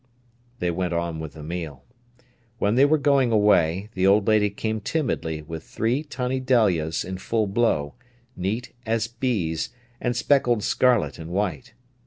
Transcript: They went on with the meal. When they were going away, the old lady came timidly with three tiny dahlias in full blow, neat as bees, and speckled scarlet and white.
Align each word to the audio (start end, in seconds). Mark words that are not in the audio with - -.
They 0.57 0.71
went 0.71 0.93
on 0.93 1.19
with 1.19 1.33
the 1.33 1.43
meal. 1.43 1.83
When 2.57 2.73
they 2.73 2.85
were 2.85 2.97
going 2.97 3.31
away, 3.31 3.89
the 3.93 4.07
old 4.07 4.25
lady 4.27 4.49
came 4.49 4.81
timidly 4.81 5.43
with 5.43 5.63
three 5.63 6.01
tiny 6.01 6.39
dahlias 6.39 7.05
in 7.05 7.19
full 7.19 7.45
blow, 7.45 7.93
neat 8.35 8.73
as 8.83 9.05
bees, 9.07 9.69
and 10.01 10.15
speckled 10.15 10.63
scarlet 10.63 11.19
and 11.19 11.29
white. 11.29 11.75